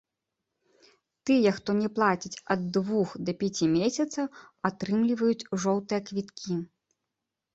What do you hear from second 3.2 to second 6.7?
да пяці месяцаў, атрымліваюць жоўтыя квіткі.